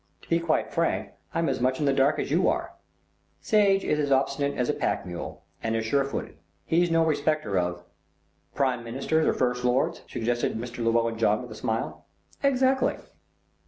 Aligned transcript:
"To 0.23 0.29
be 0.29 0.39
quite 0.39 0.73
frank, 0.73 1.11
I'm 1.31 1.47
as 1.47 1.61
much 1.61 1.79
in 1.79 1.85
the 1.85 1.93
dark 1.93 2.17
as 2.17 2.31
you 2.31 2.47
are. 2.47 2.73
Sage 3.39 3.83
is 3.83 3.99
as 3.99 4.11
obstinate 4.11 4.57
as 4.57 4.67
a 4.67 4.73
pack 4.73 5.05
mule 5.05 5.43
and 5.61 5.75
as 5.75 5.85
sure 5.85 6.03
footed. 6.03 6.37
He's 6.65 6.89
no 6.89 7.05
respecter 7.05 7.59
of" 7.59 7.83
"Prime 8.55 8.83
Ministers 8.83 9.27
or 9.27 9.33
First 9.33 9.63
Lords," 9.63 10.01
suggested 10.09 10.55
Mr. 10.57 10.79
Llewellyn 10.83 11.19
John 11.19 11.43
with 11.43 11.51
a 11.51 11.55
smile. 11.55 12.07
"Exactly." 12.41 12.97